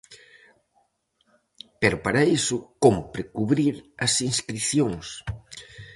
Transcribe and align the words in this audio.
Pero 1.81 1.97
para 2.05 2.27
iso, 2.37 2.57
cómpre 2.83 3.23
cubrir 3.35 3.75
as 4.05 4.13
inscricións. 4.31 5.07